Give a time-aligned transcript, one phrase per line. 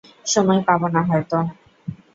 [0.25, 1.37] সময় পাব না হয়তো।